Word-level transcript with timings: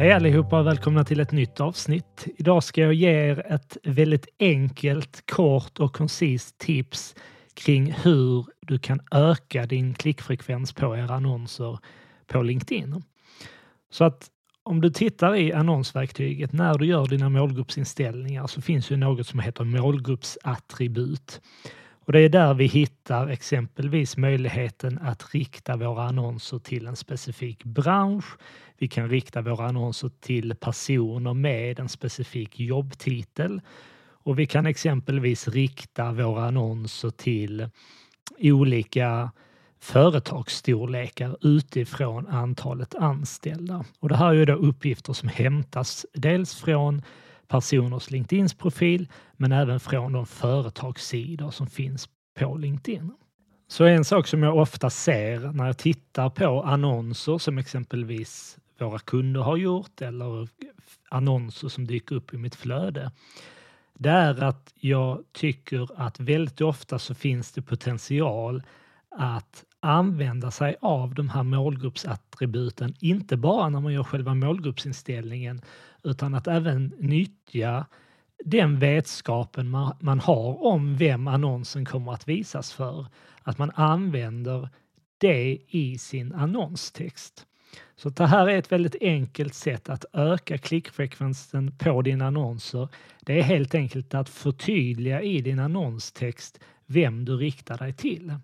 Hej 0.00 0.12
allihopa 0.12 0.58
och 0.58 0.66
välkomna 0.66 1.04
till 1.04 1.20
ett 1.20 1.32
nytt 1.32 1.60
avsnitt. 1.60 2.26
Idag 2.36 2.64
ska 2.64 2.80
jag 2.80 2.94
ge 2.94 3.10
er 3.10 3.52
ett 3.52 3.76
väldigt 3.82 4.28
enkelt, 4.38 5.30
kort 5.30 5.78
och 5.78 5.92
koncist 5.92 6.58
tips 6.58 7.14
kring 7.54 7.92
hur 7.92 8.46
du 8.60 8.78
kan 8.78 9.00
öka 9.10 9.66
din 9.66 9.94
klickfrekvens 9.94 10.72
på 10.72 10.96
era 10.96 11.14
annonser 11.14 11.78
på 12.26 12.42
LinkedIn. 12.42 13.02
Så 13.90 14.04
att 14.04 14.26
om 14.62 14.80
du 14.80 14.90
tittar 14.90 15.34
i 15.34 15.52
annonsverktyget 15.52 16.52
när 16.52 16.78
du 16.78 16.86
gör 16.86 17.06
dina 17.06 17.28
målgruppsinställningar 17.28 18.46
så 18.46 18.62
finns 18.62 18.90
ju 18.90 18.96
något 18.96 19.26
som 19.26 19.40
heter 19.40 19.64
målgruppsattribut. 19.64 21.40
Och 22.10 22.14
det 22.14 22.20
är 22.20 22.28
där 22.28 22.54
vi 22.54 22.66
hittar 22.66 23.28
exempelvis 23.28 24.16
möjligheten 24.16 24.98
att 25.02 25.34
rikta 25.34 25.76
våra 25.76 26.02
annonser 26.02 26.58
till 26.58 26.86
en 26.86 26.96
specifik 26.96 27.64
bransch. 27.64 28.24
Vi 28.78 28.88
kan 28.88 29.08
rikta 29.08 29.42
våra 29.42 29.66
annonser 29.66 30.10
till 30.20 30.54
personer 30.54 31.34
med 31.34 31.80
en 31.80 31.88
specifik 31.88 32.60
jobbtitel 32.60 33.60
och 34.24 34.38
vi 34.38 34.46
kan 34.46 34.66
exempelvis 34.66 35.48
rikta 35.48 36.12
våra 36.12 36.44
annonser 36.44 37.10
till 37.10 37.68
olika 38.38 39.30
företagsstorlekar 39.80 41.36
utifrån 41.40 42.26
antalet 42.26 42.94
anställda. 42.94 43.84
Och 44.00 44.08
det 44.08 44.16
här 44.16 44.34
är 44.34 44.46
då 44.46 44.54
uppgifter 44.54 45.12
som 45.12 45.28
hämtas 45.28 46.06
dels 46.14 46.54
från 46.54 47.02
personers 47.50 48.10
LinkedIns 48.10 48.54
profil 48.54 49.08
men 49.36 49.52
även 49.52 49.80
från 49.80 50.12
de 50.12 50.26
företagssidor 50.26 51.50
som 51.50 51.66
finns 51.66 52.08
på 52.38 52.56
LinkedIn. 52.56 53.12
Så 53.68 53.84
en 53.84 54.04
sak 54.04 54.26
som 54.26 54.42
jag 54.42 54.56
ofta 54.56 54.90
ser 54.90 55.52
när 55.52 55.66
jag 55.66 55.78
tittar 55.78 56.30
på 56.30 56.62
annonser 56.62 57.38
som 57.38 57.58
exempelvis 57.58 58.58
våra 58.78 58.98
kunder 58.98 59.40
har 59.40 59.56
gjort 59.56 60.02
eller 60.02 60.48
annonser 61.08 61.68
som 61.68 61.86
dyker 61.86 62.16
upp 62.16 62.34
i 62.34 62.38
mitt 62.38 62.54
flöde. 62.54 63.10
Det 63.94 64.10
är 64.10 64.42
att 64.42 64.72
jag 64.74 65.24
tycker 65.32 65.88
att 65.96 66.20
väldigt 66.20 66.60
ofta 66.60 66.98
så 66.98 67.14
finns 67.14 67.52
det 67.52 67.62
potential 67.62 68.62
att 69.10 69.64
använda 69.80 70.50
sig 70.50 70.76
av 70.80 71.14
de 71.14 71.28
här 71.28 71.42
målgruppsattributen, 71.42 72.94
inte 73.00 73.36
bara 73.36 73.68
när 73.68 73.80
man 73.80 73.92
gör 73.92 74.04
själva 74.04 74.34
målgruppsinställningen 74.34 75.62
utan 76.02 76.34
att 76.34 76.46
även 76.46 76.92
nyttja 76.98 77.86
den 78.44 78.78
vetskapen 78.78 79.70
man, 79.70 79.96
man 80.00 80.20
har 80.20 80.64
om 80.66 80.96
vem 80.96 81.28
annonsen 81.28 81.84
kommer 81.84 82.12
att 82.12 82.28
visas 82.28 82.72
för. 82.72 83.06
Att 83.42 83.58
man 83.58 83.70
använder 83.74 84.68
det 85.18 85.58
i 85.68 85.98
sin 85.98 86.32
annonstext. 86.32 87.46
Så 87.96 88.08
det 88.08 88.26
här 88.26 88.48
är 88.48 88.58
ett 88.58 88.72
väldigt 88.72 88.96
enkelt 89.00 89.54
sätt 89.54 89.88
att 89.88 90.04
öka 90.12 90.58
klickfrekvensen 90.58 91.72
på 91.78 92.02
dina 92.02 92.26
annonser. 92.26 92.88
Det 93.20 93.38
är 93.38 93.42
helt 93.42 93.74
enkelt 93.74 94.14
att 94.14 94.28
förtydliga 94.28 95.22
i 95.22 95.40
din 95.40 95.58
annonstext 95.58 96.60
vem 96.86 97.24
du 97.24 97.36
riktar 97.36 97.78
dig 97.78 97.92
till. 97.92 98.34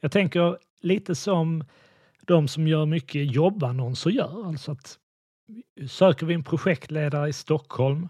Jag 0.00 0.12
tänker 0.12 0.58
lite 0.86 1.14
som 1.14 1.64
de 2.26 2.48
som 2.48 2.68
gör 2.68 2.86
mycket 2.86 3.34
jobbannonser 3.34 4.10
gör. 4.10 4.46
Alltså 4.46 4.72
att 4.72 4.98
söker 5.88 6.26
vi 6.26 6.34
en 6.34 6.44
projektledare 6.44 7.28
i 7.28 7.32
Stockholm, 7.32 8.08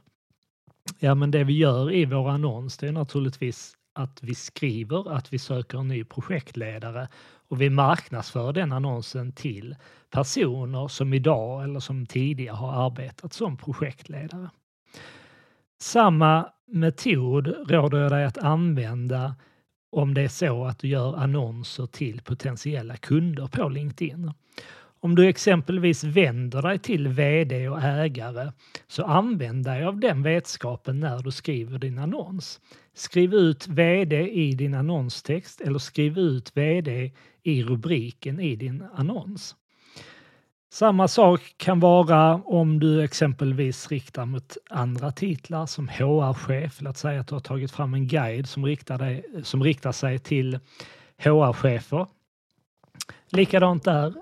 ja 0.98 1.14
men 1.14 1.30
det 1.30 1.44
vi 1.44 1.52
gör 1.52 1.92
i 1.92 2.04
vår 2.04 2.30
annons 2.30 2.76
det 2.76 2.88
är 2.88 2.92
naturligtvis 2.92 3.76
att 3.94 4.22
vi 4.22 4.34
skriver 4.34 5.12
att 5.12 5.32
vi 5.32 5.38
söker 5.38 5.78
en 5.78 5.88
ny 5.88 6.04
projektledare 6.04 7.08
och 7.48 7.60
vi 7.60 7.70
marknadsför 7.70 8.52
den 8.52 8.72
annonsen 8.72 9.32
till 9.32 9.76
personer 10.10 10.88
som 10.88 11.14
idag 11.14 11.64
eller 11.64 11.80
som 11.80 12.06
tidigare 12.06 12.56
har 12.56 12.86
arbetat 12.86 13.32
som 13.32 13.56
projektledare. 13.56 14.50
Samma 15.80 16.48
metod 16.66 17.70
råder 17.70 17.98
jag 17.98 18.10
dig 18.10 18.24
att 18.24 18.38
använda 18.38 19.34
om 19.96 20.14
det 20.14 20.22
är 20.22 20.28
så 20.28 20.64
att 20.64 20.78
du 20.78 20.88
gör 20.88 21.16
annonser 21.16 21.86
till 21.86 22.20
potentiella 22.20 22.96
kunder 22.96 23.46
på 23.46 23.68
LinkedIn. 23.68 24.32
Om 25.00 25.14
du 25.14 25.28
exempelvis 25.28 26.04
vänder 26.04 26.62
dig 26.62 26.78
till 26.78 27.08
VD 27.08 27.68
och 27.68 27.82
ägare 27.82 28.52
så 28.86 29.04
använd 29.04 29.64
dig 29.64 29.84
av 29.84 30.00
den 30.00 30.22
vetskapen 30.22 31.00
när 31.00 31.22
du 31.22 31.30
skriver 31.30 31.78
din 31.78 31.98
annons. 31.98 32.60
Skriv 32.94 33.34
ut 33.34 33.68
VD 33.68 34.30
i 34.30 34.52
din 34.52 34.74
annonstext 34.74 35.60
eller 35.60 35.78
skriv 35.78 36.18
ut 36.18 36.56
VD 36.56 37.12
i 37.42 37.62
rubriken 37.62 38.40
i 38.40 38.56
din 38.56 38.84
annons. 38.94 39.56
Samma 40.76 41.08
sak 41.08 41.54
kan 41.56 41.80
vara 41.80 42.34
om 42.34 42.80
du 42.80 43.04
exempelvis 43.04 43.90
riktar 43.90 44.24
mot 44.24 44.56
andra 44.70 45.12
titlar 45.12 45.66
som 45.66 45.88
HR-chef. 45.88 46.80
Låt 46.80 46.96
säga 46.96 47.20
att 47.20 47.26
du 47.26 47.34
har 47.34 47.40
tagit 47.40 47.70
fram 47.70 47.94
en 47.94 48.06
guide 48.06 48.48
som 48.48 48.66
riktar, 48.66 48.98
dig, 48.98 49.24
som 49.42 49.64
riktar 49.64 49.92
sig 49.92 50.18
till 50.18 50.58
HR-chefer. 51.18 52.06
Likadant 53.30 53.84
där, 53.84 54.14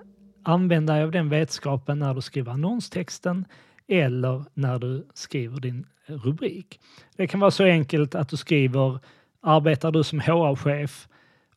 använd 0.43 0.87
dig 0.87 1.03
av 1.03 1.11
den 1.11 1.29
vetskapen 1.29 1.99
när 1.99 2.13
du 2.13 2.21
skriver 2.21 2.51
annonstexten 2.51 3.45
eller 3.87 4.45
när 4.53 4.79
du 4.79 5.07
skriver 5.13 5.59
din 5.59 5.85
rubrik. 6.05 6.79
Det 7.15 7.27
kan 7.27 7.39
vara 7.39 7.51
så 7.51 7.63
enkelt 7.63 8.15
att 8.15 8.29
du 8.29 8.37
skriver 8.37 8.99
arbetar 9.41 9.91
du 9.91 10.03
som 10.03 10.19
HR-chef 10.19 11.07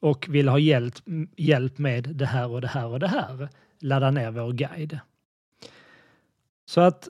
och 0.01 0.27
vill 0.29 0.49
ha 0.49 0.59
hjälp, 0.59 0.95
hjälp 1.37 1.79
med 1.79 2.05
det 2.05 2.27
här 2.27 2.51
och 2.51 2.61
det 2.61 2.69
här 2.69 2.87
och 2.87 3.01
det 3.01 3.09
här 3.09 3.49
ladda 3.81 4.11
ner 4.11 4.31
vår 4.31 4.53
guide. 4.53 4.99
Så 6.67 6.81
att 6.81 7.09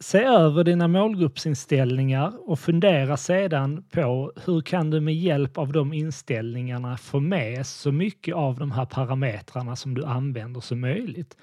se 0.00 0.18
över 0.18 0.64
dina 0.64 0.88
målgruppsinställningar 0.88 2.50
och 2.50 2.60
fundera 2.60 3.16
sedan 3.16 3.84
på 3.90 4.32
hur 4.44 4.60
kan 4.60 4.90
du 4.90 5.00
med 5.00 5.14
hjälp 5.14 5.58
av 5.58 5.72
de 5.72 5.92
inställningarna 5.92 6.96
få 6.96 7.20
med 7.20 7.66
så 7.66 7.92
mycket 7.92 8.34
av 8.34 8.58
de 8.58 8.70
här 8.70 8.84
parametrarna 8.84 9.76
som 9.76 9.94
du 9.94 10.04
använder 10.04 10.60
som 10.60 10.80
möjligt. 10.80 11.36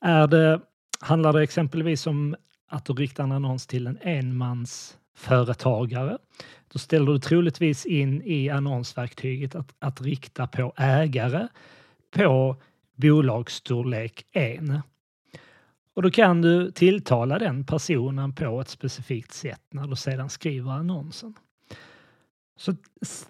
Är 0.00 0.26
det, 0.26 0.60
handlar 1.00 1.32
det 1.32 1.42
exempelvis 1.42 2.06
om 2.06 2.36
att 2.68 2.84
du 2.84 2.92
riktar 2.92 3.24
en 3.24 3.32
annons 3.32 3.66
till 3.66 3.86
en 3.86 3.98
enmansföretagare, 4.02 6.18
då 6.72 6.78
ställer 6.78 7.12
du 7.12 7.18
troligtvis 7.18 7.86
in 7.86 8.22
i 8.24 8.50
annonsverktyget 8.50 9.54
att, 9.54 9.74
att 9.78 10.00
rikta 10.00 10.46
på 10.46 10.72
ägare, 10.76 11.48
på 12.10 12.56
bolagsstorlek 12.96 14.26
1. 14.32 14.60
Och 15.94 16.02
då 16.02 16.10
kan 16.10 16.42
du 16.42 16.70
tilltala 16.70 17.38
den 17.38 17.64
personen 17.64 18.34
på 18.34 18.60
ett 18.60 18.68
specifikt 18.68 19.32
sätt 19.32 19.62
när 19.70 19.86
du 19.86 19.96
sedan 19.96 20.30
skriver 20.30 20.70
annonsen. 20.70 21.34
Så 22.56 22.74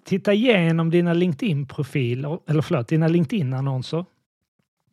titta 0.03 0.33
igenom 0.33 0.89
dina 0.89 1.13
LinkedIn-profiler, 1.13 2.39
eller 2.47 2.61
förlåt, 2.61 2.87
dina 2.87 3.07
LinkedIn-annonser 3.07 4.05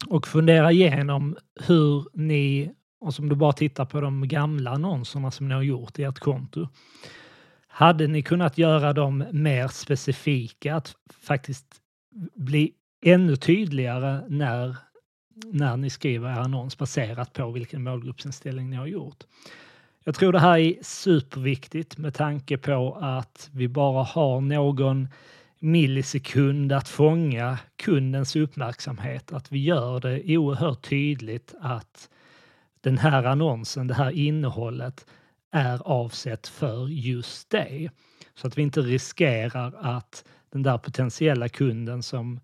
och 0.07 0.27
fundera 0.27 0.73
igenom 0.73 1.37
hur 1.67 2.07
ni, 2.13 2.73
och 3.01 3.15
som 3.15 3.29
du 3.29 3.37
bara 3.37 3.53
tittar 3.53 3.85
på 3.85 4.01
de 4.01 4.29
gamla 4.29 4.71
annonserna 4.71 5.31
som 5.31 5.49
ni 5.49 5.55
har 5.55 5.63
gjort 5.63 5.99
i 5.99 6.05
ert 6.05 6.19
konto, 6.19 6.69
hade 7.67 8.07
ni 8.07 8.23
kunnat 8.23 8.59
göra 8.59 8.93
dem 8.93 9.25
mer 9.33 9.69
specifika, 9.69 10.75
att 10.75 10.95
faktiskt 11.21 11.67
bli 12.35 12.73
ännu 13.01 13.37
tydligare 13.37 14.25
när, 14.29 14.77
när 15.53 15.77
ni 15.77 15.91
skriver 15.91 16.29
er 16.29 16.41
annons 16.41 16.79
baserat 16.79 17.33
på 17.33 17.51
vilken 17.51 17.83
målgruppsinställning 17.83 18.71
ni 18.71 18.77
har 18.77 18.87
gjort. 18.87 19.25
Jag 20.05 20.15
tror 20.15 20.33
det 20.33 20.39
här 20.39 20.59
är 20.59 20.75
superviktigt 20.83 21.99
med 21.99 22.15
tanke 22.15 22.59
på 22.59 22.99
att 23.01 23.51
vi 23.53 23.69
bara 23.69 24.03
har 24.03 24.41
någon 24.41 25.09
millisekund 25.59 26.73
att 26.73 26.89
fånga 26.89 27.59
kundens 27.77 28.37
uppmärksamhet. 28.37 29.33
Att 29.33 29.53
vi 29.53 29.59
gör 29.59 30.01
det 30.01 30.37
oerhört 30.39 30.89
tydligt 30.89 31.55
att 31.61 32.11
den 32.81 32.99
här 32.99 33.25
annonsen, 33.25 33.87
det 33.87 33.95
här 33.95 34.11
innehållet 34.11 35.07
är 35.51 35.83
avsett 35.85 36.49
för 36.49 36.89
just 36.89 37.51
dig. 37.51 37.91
Så 38.35 38.47
att 38.47 38.59
vi 38.59 38.63
inte 38.63 38.81
riskerar 38.81 39.75
att 39.79 40.25
den 40.51 40.63
där 40.63 40.79
potentiella 40.79 41.49
kunden 41.49 42.03
som 42.03 42.41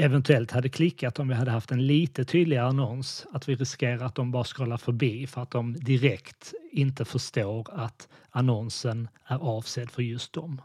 eventuellt 0.00 0.50
hade 0.50 0.68
klickat 0.68 1.18
om 1.18 1.28
vi 1.28 1.34
hade 1.34 1.50
haft 1.50 1.70
en 1.70 1.86
lite 1.86 2.24
tydligare 2.24 2.66
annons, 2.66 3.26
att 3.32 3.48
vi 3.48 3.54
riskerar 3.54 4.04
att 4.04 4.14
de 4.14 4.30
bara 4.30 4.44
scrollar 4.44 4.76
förbi 4.76 5.26
för 5.26 5.42
att 5.42 5.50
de 5.50 5.72
direkt 5.72 6.54
inte 6.72 7.04
förstår 7.04 7.66
att 7.72 8.08
annonsen 8.30 9.08
är 9.26 9.38
avsedd 9.38 9.90
för 9.90 10.02
just 10.02 10.32
dem. 10.32 10.60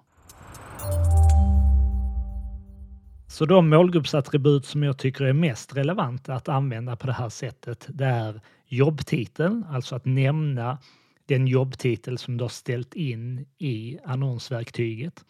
Så 3.28 3.46
de 3.46 3.70
målgruppsattribut 3.70 4.66
som 4.66 4.84
jag 4.84 4.98
tycker 4.98 5.26
är 5.26 5.34
mest 5.34 5.76
relevanta 5.76 6.34
att 6.34 6.50
använda 6.50 6.96
på 6.96 7.08
det 7.08 7.14
här 7.14 7.30
sättet, 7.30 7.86
det 7.90 8.06
är 8.06 8.42
jobbtiteln, 8.68 9.66
alltså 9.70 9.96
att 9.96 10.06
nämna 10.06 10.78
den 11.26 11.48
jobbtitel 11.48 12.18
som 12.18 12.38
du 12.38 12.44
har 12.44 12.50
ställt 12.50 12.94
in 12.94 13.46
i 13.58 13.98
annonsverktyget. 14.06 15.26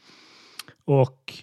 Och 0.86 1.34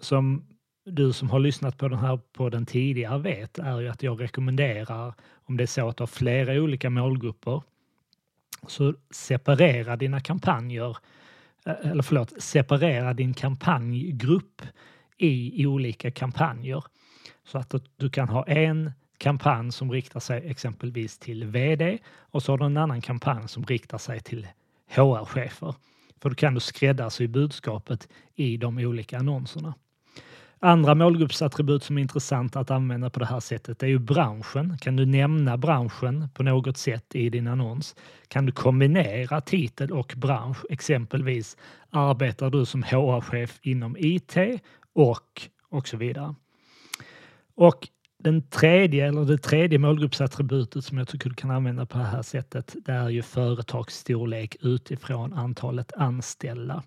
som 0.00 0.44
du 0.84 1.12
som 1.12 1.30
har 1.30 1.38
lyssnat 1.38 1.78
på 1.78 1.88
den 1.88 1.98
här 1.98 2.20
podden 2.32 2.66
tidigare 2.66 3.18
vet 3.18 3.58
är 3.58 3.80
ju 3.80 3.88
att 3.88 4.02
jag 4.02 4.20
rekommenderar 4.20 5.14
om 5.44 5.56
det 5.56 5.64
är 5.64 5.66
så 5.66 5.88
att 5.88 5.96
du 5.96 6.02
har 6.02 6.06
flera 6.06 6.52
olika 6.52 6.90
målgrupper 6.90 7.62
Så 8.68 8.94
separera 9.10 9.96
dina 9.96 10.20
kampanjer, 10.20 10.96
eh, 11.66 11.90
eller 11.90 12.02
förlåt, 12.02 12.42
separera 12.42 13.14
din 13.14 13.34
kampanjgrupp 13.34 14.62
i 15.18 15.66
olika 15.66 16.10
kampanjer. 16.10 16.84
Så 17.44 17.58
att 17.58 17.74
du 17.96 18.10
kan 18.10 18.28
ha 18.28 18.46
en 18.46 18.92
kampanj 19.18 19.72
som 19.72 19.92
riktar 19.92 20.20
sig 20.20 20.50
exempelvis 20.50 21.18
till 21.18 21.44
VD 21.44 21.98
och 22.18 22.42
så 22.42 22.52
har 22.52 22.58
du 22.58 22.64
en 22.64 22.76
annan 22.76 23.00
kampanj 23.00 23.48
som 23.48 23.64
riktar 23.64 23.98
sig 23.98 24.20
till 24.20 24.46
HR-chefer. 24.88 25.74
För 26.20 26.28
då 26.28 26.34
kan 26.34 26.54
du 26.54 26.60
skräddarsy 26.60 27.26
budskapet 27.26 28.08
i 28.34 28.56
de 28.56 28.78
olika 28.78 29.18
annonserna. 29.18 29.74
Andra 30.64 30.94
målgruppsattribut 30.94 31.82
som 31.82 31.98
är 31.98 32.02
intressanta 32.02 32.60
att 32.60 32.70
använda 32.70 33.10
på 33.10 33.20
det 33.20 33.26
här 33.26 33.40
sättet 33.40 33.82
är 33.82 33.86
ju 33.86 33.98
branschen. 33.98 34.78
Kan 34.78 34.96
du 34.96 35.06
nämna 35.06 35.56
branschen 35.56 36.28
på 36.34 36.42
något 36.42 36.76
sätt 36.76 37.14
i 37.14 37.30
din 37.30 37.46
annons? 37.46 37.96
Kan 38.28 38.46
du 38.46 38.52
kombinera 38.52 39.40
titel 39.40 39.92
och 39.92 40.14
bransch? 40.16 40.58
Exempelvis 40.70 41.56
arbetar 41.90 42.50
du 42.50 42.66
som 42.66 42.82
HR-chef 42.82 43.58
inom 43.62 43.96
IT 43.98 44.36
och 44.94 45.48
och 45.68 45.88
så 45.88 45.96
vidare. 45.96 46.34
Och 47.54 47.88
den 48.18 48.42
tredje, 48.42 49.08
eller 49.08 49.24
det 49.24 49.38
tredje 49.38 49.78
målgruppsattributet 49.78 50.84
som 50.84 50.98
jag 50.98 51.08
tycker 51.08 51.28
du 51.28 51.34
kan 51.34 51.50
använda 51.50 51.86
på 51.86 51.98
det 51.98 52.04
här 52.04 52.22
sättet, 52.22 52.76
det 52.84 52.92
är 52.92 53.08
ju 53.08 53.22
företagsstorlek 53.22 54.56
utifrån 54.60 55.32
antalet 55.32 55.92
anställda. 55.92 56.82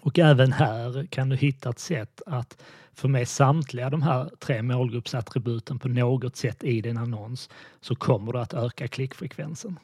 Och 0.00 0.18
även 0.18 0.52
här 0.52 1.06
kan 1.06 1.28
du 1.28 1.36
hitta 1.36 1.70
ett 1.70 1.78
sätt 1.78 2.22
att 2.26 2.62
få 2.94 3.08
med 3.08 3.28
samtliga 3.28 3.90
de 3.90 4.02
här 4.02 4.30
tre 4.38 4.62
målgruppsattributen 4.62 5.78
på 5.78 5.88
något 5.88 6.36
sätt 6.36 6.64
i 6.64 6.80
din 6.80 6.96
annons 6.96 7.50
så 7.80 7.94
kommer 7.94 8.32
du 8.32 8.38
att 8.38 8.54
öka 8.54 8.88
klickfrekvensen. 8.88 9.78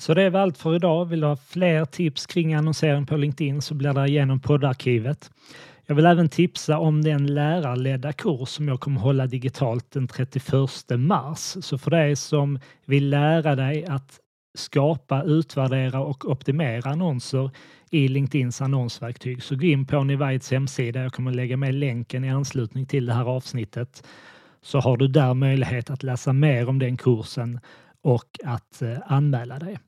Så 0.00 0.14
det 0.14 0.22
är 0.22 0.36
allt 0.36 0.58
för 0.58 0.74
idag. 0.74 1.04
Vill 1.04 1.20
du 1.20 1.26
ha 1.26 1.36
fler 1.36 1.84
tips 1.84 2.26
kring 2.26 2.54
annonsering 2.54 3.06
på 3.06 3.16
LinkedIn 3.16 3.62
så 3.62 3.74
bläddra 3.74 4.06
igenom 4.06 4.40
poddarkivet. 4.40 5.30
Jag 5.86 5.94
vill 5.94 6.06
även 6.06 6.28
tipsa 6.28 6.78
om 6.78 7.02
den 7.04 7.26
lärarledda 7.26 8.12
kurs 8.12 8.48
som 8.48 8.68
jag 8.68 8.80
kommer 8.80 9.00
hålla 9.00 9.26
digitalt 9.26 9.90
den 9.90 10.08
31 10.08 10.54
mars. 10.90 11.56
Så 11.60 11.78
för 11.78 11.90
dig 11.90 12.16
som 12.16 12.60
vill 12.84 13.10
lära 13.10 13.56
dig 13.56 13.86
att 13.86 14.20
skapa, 14.58 15.22
utvärdera 15.22 16.00
och 16.00 16.30
optimera 16.30 16.90
annonser 16.90 17.50
i 17.90 18.08
LinkedIns 18.08 18.60
annonsverktyg 18.60 19.42
så 19.42 19.56
gå 19.56 19.66
in 19.66 19.86
på 19.86 20.04
Nivides 20.04 20.50
hemsida. 20.50 21.02
Jag 21.02 21.12
kommer 21.12 21.32
lägga 21.32 21.56
med 21.56 21.74
länken 21.74 22.24
i 22.24 22.30
anslutning 22.30 22.86
till 22.86 23.06
det 23.06 23.12
här 23.12 23.24
avsnittet 23.24 24.02
så 24.62 24.80
har 24.80 24.96
du 24.96 25.08
där 25.08 25.34
möjlighet 25.34 25.90
att 25.90 26.02
läsa 26.02 26.32
mer 26.32 26.68
om 26.68 26.78
den 26.78 26.96
kursen 26.96 27.60
och 28.02 28.38
att 28.44 28.82
eh, 28.82 28.98
anmäla 29.06 29.58
dig. 29.58 29.78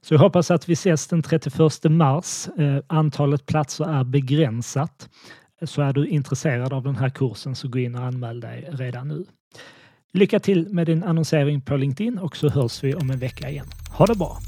Så 0.00 0.14
jag 0.14 0.18
hoppas 0.18 0.50
att 0.50 0.68
vi 0.68 0.72
ses 0.72 1.06
den 1.06 1.22
31 1.22 1.84
mars. 1.84 2.48
Eh, 2.58 2.78
antalet 2.86 3.46
platser 3.46 3.84
är 3.84 4.04
begränsat. 4.04 5.08
Så 5.62 5.82
är 5.82 5.92
du 5.92 6.06
intresserad 6.06 6.72
av 6.72 6.82
den 6.82 6.96
här 6.96 7.10
kursen 7.10 7.54
så 7.54 7.68
gå 7.68 7.78
in 7.78 7.94
och 7.94 8.04
anmäl 8.04 8.40
dig 8.40 8.68
redan 8.72 9.08
nu. 9.08 9.24
Lycka 10.12 10.40
till 10.40 10.68
med 10.68 10.86
din 10.86 11.04
annonsering 11.04 11.60
på 11.60 11.76
LinkedIn 11.76 12.18
och 12.18 12.36
så 12.36 12.48
hörs 12.48 12.84
vi 12.84 12.94
om 12.94 13.10
en 13.10 13.18
vecka 13.18 13.50
igen. 13.50 13.66
Ha 13.96 14.06
det 14.06 14.14
bra! 14.18 14.38